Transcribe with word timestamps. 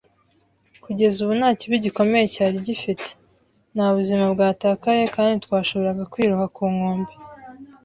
Kugeza 0.83 1.17
ubu 1.23 1.33
nta 1.39 1.49
kibi 1.59 1.83
gikomeye 1.85 2.25
cyari 2.33 2.57
gifite. 2.67 3.07
Nta 3.73 3.87
buzima 3.95 4.25
bwatakaye, 4.33 5.03
kandi 5.15 5.33
twashoboraga 5.45 6.03
kwiroha 6.11 6.45
ku 6.55 6.63
nkombe 6.73 7.11